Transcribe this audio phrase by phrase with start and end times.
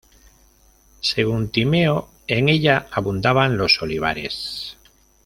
[1.01, 4.75] Según Timeo en ella abundaban los olivares.